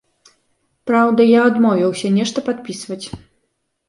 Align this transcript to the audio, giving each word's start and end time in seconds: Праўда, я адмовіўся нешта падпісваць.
Праўда, 0.91 1.27
я 1.31 1.43
адмовіўся 1.49 2.07
нешта 2.15 2.43
падпісваць. 2.47 3.05